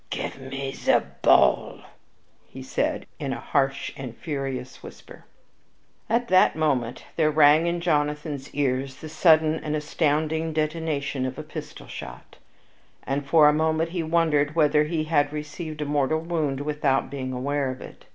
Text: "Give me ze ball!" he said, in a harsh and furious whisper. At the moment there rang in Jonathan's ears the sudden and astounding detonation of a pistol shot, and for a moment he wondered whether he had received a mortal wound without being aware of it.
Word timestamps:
"Give 0.09 0.39
me 0.41 0.71
ze 0.73 0.97
ball!" 1.21 1.81
he 2.47 2.63
said, 2.63 3.05
in 3.19 3.33
a 3.33 3.39
harsh 3.39 3.91
and 3.95 4.17
furious 4.17 4.81
whisper. 4.81 5.25
At 6.09 6.27
the 6.27 6.51
moment 6.55 7.03
there 7.17 7.29
rang 7.29 7.67
in 7.67 7.81
Jonathan's 7.81 8.51
ears 8.55 8.95
the 8.95 9.09
sudden 9.09 9.63
and 9.63 9.75
astounding 9.75 10.53
detonation 10.53 11.23
of 11.27 11.37
a 11.37 11.43
pistol 11.43 11.85
shot, 11.85 12.37
and 13.03 13.23
for 13.27 13.47
a 13.47 13.53
moment 13.53 13.91
he 13.91 14.01
wondered 14.01 14.55
whether 14.55 14.85
he 14.85 15.03
had 15.03 15.31
received 15.31 15.81
a 15.83 15.85
mortal 15.85 16.17
wound 16.19 16.61
without 16.61 17.11
being 17.11 17.31
aware 17.31 17.69
of 17.69 17.79
it. 17.79 18.05